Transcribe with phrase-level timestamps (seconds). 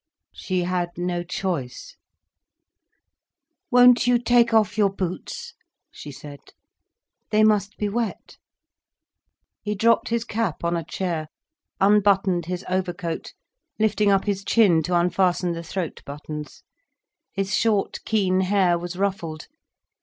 [0.33, 1.95] She had no choice.
[3.69, 5.53] "Won't you take off your boots,"
[5.91, 6.39] she said.
[7.29, 8.39] "They must be wet."
[9.61, 11.27] He dropped his cap on a chair,
[11.79, 13.33] unbuttoned his overcoat,
[13.77, 16.63] lifting up his chin to unfasten the throat buttons.
[17.33, 19.45] His short, keen hair was ruffled.